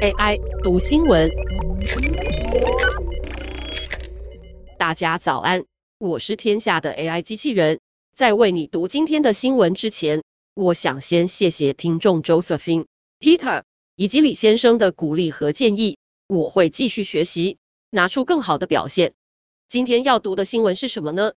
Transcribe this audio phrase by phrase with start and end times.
[0.00, 1.28] AI 读新闻，
[4.78, 5.64] 大家早安，
[5.98, 7.80] 我是天下的 AI 机器人。
[8.14, 10.22] 在为你读今天的新闻之前，
[10.54, 12.86] 我想先谢谢听众 Josephine、
[13.18, 13.64] Peter
[13.96, 17.58] 以及李先生的鼓励和建议，我会继续学习，
[17.90, 19.12] 拿出更好的表现。
[19.68, 21.32] 今天要读的新闻是什么呢？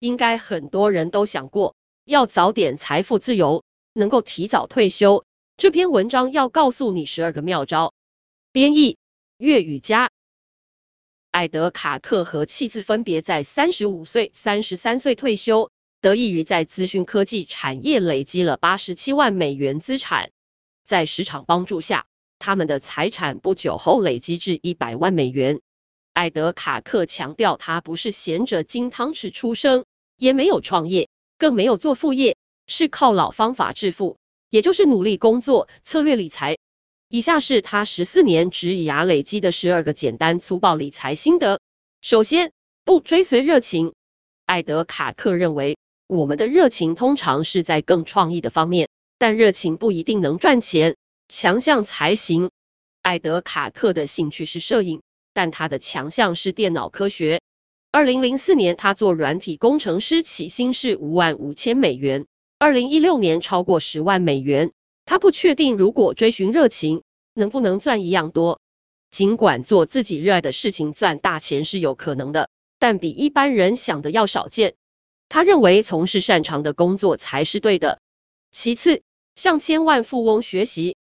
[0.00, 1.72] 应该很多人都想过，
[2.06, 5.24] 要早点财富自由，能够提早退休。
[5.56, 7.92] 这篇文章要告诉你十二个妙招。
[8.52, 8.98] 编译：
[9.38, 10.10] 粤语加。
[11.30, 20.28] 艾德卡克和妻子分别在三十五岁、三十三岁退休，得益于在资讯科技产业累积了八十七万美元资产。
[20.82, 22.04] 在市场帮助下，
[22.40, 25.60] 他们的财产不久后累积至一百万美元。
[26.14, 29.84] 艾德卡克强调，他不是衔着金汤匙出生，
[30.16, 31.08] 也没有创业，
[31.38, 34.18] 更没有做副业，是靠老方法致富。
[34.48, 36.58] 也就是努力工作、策略理财。
[37.12, 41.60] 以下是他十四年职涯累积的十二个简单粗暴理财心得。
[42.02, 42.52] 首先，
[42.84, 43.92] 不追随热情。
[44.46, 48.88] 艾德卡克认为，我们的热情通常是在更创意的方面，
[49.18, 50.94] 但热情不一定能赚钱，
[51.28, 52.48] 强项才行。
[53.02, 55.02] 艾德卡克的兴趣是摄影，
[55.34, 57.40] 但他的强项是电脑科学。
[57.90, 62.24] 二零零四年，他做软体工程师，起薪是五万五千美元。
[62.60, 64.70] 二零一六年超过十万美元，
[65.10, 67.02] 他不确定如果追寻热情
[67.34, 68.60] 能不能赚一样多。
[69.10, 74.72] 尽管做自己热爱的事情赚大钱是有可能的，但比一般人想的要少见。
[75.28, 78.00] 他认为从事擅长的工作才是对的。
[78.52, 79.02] 其次，
[79.34, 80.96] 向千万富翁学习。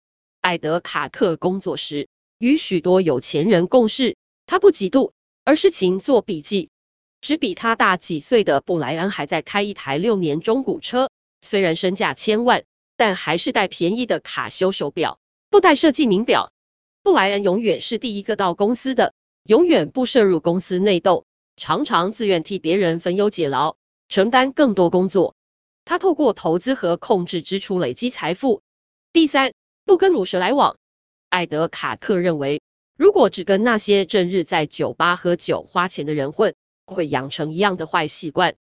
[0.41, 5.11] 艾德卡克工作时与许多有钱人共事，他不嫉妒，
[5.45, 6.69] 而是勤做笔记。
[7.21, 11.09] 只比他大几岁的布莱恩还在开一台六年中古车。
[11.41, 12.63] 虽然身价千万，
[12.97, 16.51] 但还是戴便宜的卡修手表，不戴设计名表。
[17.03, 21.25] 布莱恩永远是第一个到公司的，永远不涉入公司内斗，
[21.57, 23.75] 常常自愿替别人分忧解劳，
[24.09, 25.35] 承担更多工作。
[25.83, 28.61] 他透过投资和控制支出累积财富。
[29.13, 29.53] 第三，
[29.85, 30.75] 不跟鲁蛇来往。
[31.29, 32.59] 艾德卡克认为，
[32.97, 36.53] 如果只跟那些正日在酒吧喝酒花钱的人混，
[36.87, 38.55] 会养成一样的坏习惯。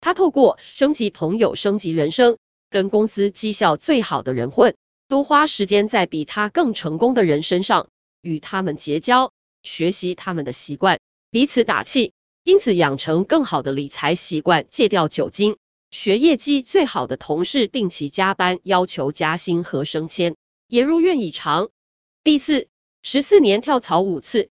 [0.00, 2.36] 他透过升级朋友、升级人生，
[2.76, 4.76] 跟公司绩效最好的人混，
[5.08, 7.88] 多花时间在比他更成功的人身上，
[8.20, 9.32] 与他们结交，
[9.62, 11.00] 学习他们的习惯，
[11.30, 12.12] 彼此打气，
[12.44, 15.56] 因此养成更好的理财习惯，戒掉酒精，
[15.90, 20.36] 学业绩最好的同事定期加班，要求加薪和升迁，
[20.68, 21.70] 也如愿以偿。
[22.22, 22.68] 第四，
[23.02, 24.50] 十四年跳槽五次，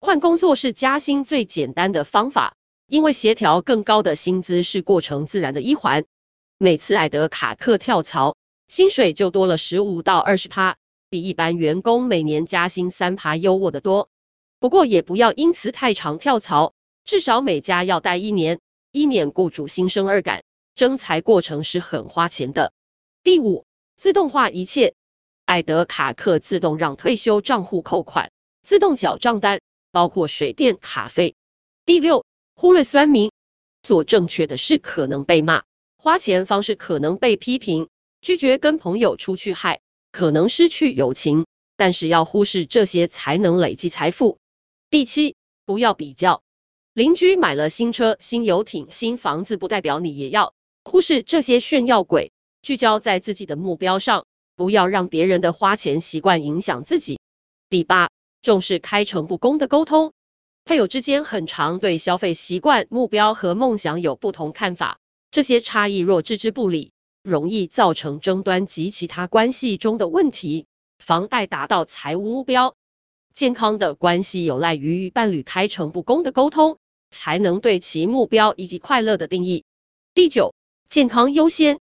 [0.00, 2.54] 换工作是加薪最简单的方法。
[2.86, 6.04] 因为协调更高的薪资是过程自然的一环，
[6.64, 8.34] 每次艾德卡克跳槽，
[8.68, 10.74] 薪水就多了十五到二十趴，
[11.10, 14.08] 比一般员工每年加薪三趴优渥的多。
[14.58, 16.72] 不过也不要因此太常跳槽，
[17.04, 18.58] 至少每家要待一年，
[18.92, 20.42] 以免雇主心生二感。
[20.74, 22.72] 征才过程是很花钱的。
[23.22, 23.66] 第五，
[23.98, 24.94] 自动化一切，
[25.44, 28.32] 艾德卡克自动让退休账户扣款，
[28.62, 29.60] 自动缴账单，
[29.92, 31.34] 包括水电卡费。
[31.84, 32.24] 第六。
[32.54, 33.30] 忽略酸民，
[33.82, 35.62] 做正确的事可能被骂，
[36.04, 37.88] 花钱方式可能被批评，
[38.20, 39.80] 拒绝跟朋友出去嗨，
[40.12, 41.46] 可能失去友情，
[41.78, 44.36] 但是要忽视这些才能累积财富。
[44.90, 46.42] 第七，不要比较，
[46.92, 50.52] 邻居买了新车、新游艇、新房子，不代表你也要。
[50.84, 54.26] 忽视这些炫耀鬼，聚焦在自己的目标上，
[54.56, 57.18] 不要让别人的花钱习惯影响自己。
[57.70, 58.10] 第八，
[58.42, 60.12] 重视开诚布公的沟通。
[60.66, 64.98] 配偶之间很常对消费习惯、目标和梦想有不同看法，
[65.34, 66.92] 这些差异若置之不理，
[67.24, 70.64] 容易造成争端及其他关系中的问题，
[71.00, 72.72] 妨碍达到财务目标。
[73.34, 76.78] 健康的关系有赖于与伴侣开诚布公的沟通，
[77.10, 79.64] 才能对其目标以及快乐的定义。
[80.14, 80.54] 第九，
[80.88, 81.80] 健康优先，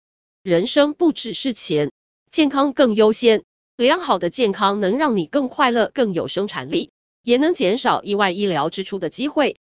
[0.42, 1.92] 人生不只是钱，
[2.32, 3.44] 健康更优先。
[3.76, 6.90] 良好的健康能让你更快乐、更有生产力。
[7.22, 9.56] 也能减少意外医疗支出的机会。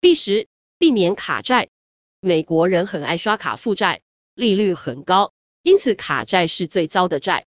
[0.00, 1.68] 第十，避免卡债。
[2.20, 4.00] 美国人很爱刷卡负债，
[4.34, 5.32] 利率很高，
[5.62, 7.46] 因此卡债是最糟的债。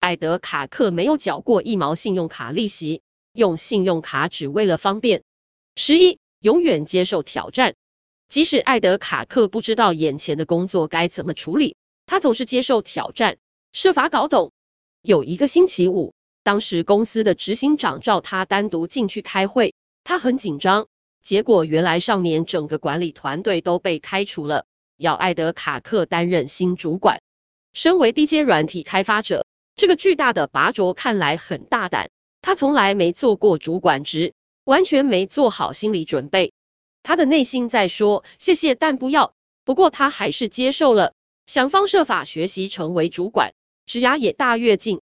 [0.00, 3.00] 艾德卡克没有缴过一毛信用卡利息，
[3.34, 5.22] 用信用卡只为了方便。
[5.76, 7.74] 十一，永远接受挑战。
[8.28, 11.74] 即使艾德卡克不知道眼前的工作该怎么处理，
[12.04, 13.36] 他总是接受挑战，
[13.72, 14.52] 设法搞懂。
[15.02, 16.12] 有一个星期五。
[16.42, 20.86] 当时公司的执行长召他单独进去开会，他很紧张。
[21.22, 24.64] 结果原来上年整个管理团队都被开除了，
[24.96, 27.20] 要艾德卡克担任新主管。
[27.72, 29.46] 身为低阶软体开发者，
[29.76, 32.10] 这个巨大的拔擢看来很大胆，
[32.42, 34.32] 他从来没做过主管职，
[34.64, 36.52] 完全没做好心理准备。
[37.02, 39.32] 他的内心在说：“谢谢，但不要。”
[39.64, 41.12] 不过他还是接受了，
[41.46, 43.52] 想方设法学习成为主管，
[43.86, 45.00] 职涯也大跃进。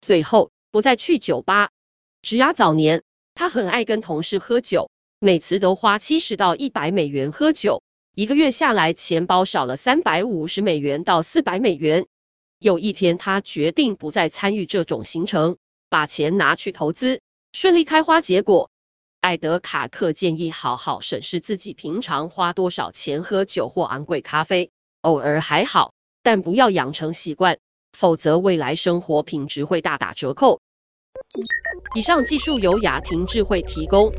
[0.00, 1.70] 最后不再去酒吧。
[2.22, 3.02] 职涯早年，
[3.34, 7.82] 他很爱跟同事喝酒，每次都花七十到一百美元喝酒，
[8.14, 12.06] 一个月下来，钱包少了三百五十美元到四百美元。
[12.60, 15.56] 有一天，他决定不再参与这种行程，
[15.88, 17.20] 把钱拿去投资，
[17.50, 18.70] 顺利开花结果。
[19.20, 25.92] 艾德卡克建议好好审视自己平常花多少钱喝酒或昂贵咖啡，偶尔还好，
[26.22, 27.58] 但不要养成习惯，
[27.92, 30.60] 否则未来生活品质会大打折扣。
[31.94, 34.12] 以上技术由雅婷智慧提供。